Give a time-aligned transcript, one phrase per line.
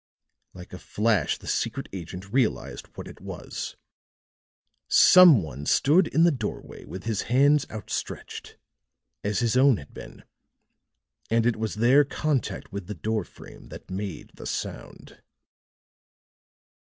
[0.55, 3.75] Like a flash the secret agent realized what it was.
[4.87, 8.57] Some one stood in the doorway with his hands outstretched,
[9.23, 10.23] as his own had been,
[11.29, 15.21] and it was their contact with the door frame that made the sound.